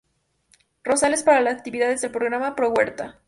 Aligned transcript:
Rosales 0.83 1.21
para 1.21 1.41
las 1.41 1.53
actividades 1.53 2.01
del 2.01 2.09
Programa 2.09 2.55
Pro-huerta. 2.55 3.19